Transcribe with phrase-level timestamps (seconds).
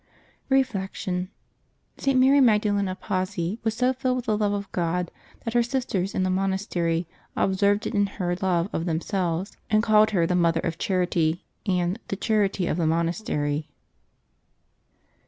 [0.49, 1.29] Reflection.—
[1.99, 2.19] St.
[2.19, 5.11] Mary Magdalen of Pazzi was so filled with the love of God
[5.45, 10.09] that her sisters in the monastery observed it in her love of themselves, and called
[10.09, 11.45] her" the Mother of Charity"
[11.79, 13.69] and" the Charity of the Monastery."